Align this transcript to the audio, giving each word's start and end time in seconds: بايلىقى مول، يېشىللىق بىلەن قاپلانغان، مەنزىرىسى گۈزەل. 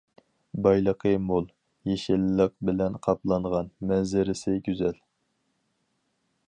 بايلىقى 0.67 1.11
مول، 1.25 1.45
يېشىللىق 1.89 2.55
بىلەن 2.69 2.97
قاپلانغان، 3.07 3.71
مەنزىرىسى 3.91 4.57
گۈزەل. 4.69 5.01